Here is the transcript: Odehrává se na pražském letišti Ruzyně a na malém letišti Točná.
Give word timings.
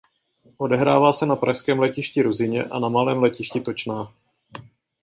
Odehrává 0.57 1.13
se 1.13 1.25
na 1.25 1.35
pražském 1.35 1.79
letišti 1.79 2.21
Ruzyně 2.21 2.63
a 2.63 2.79
na 2.79 2.89
malém 2.89 3.23
letišti 3.23 3.61
Točná. 3.61 4.13